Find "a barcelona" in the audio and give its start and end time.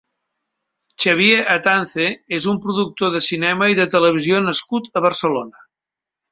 4.99-5.67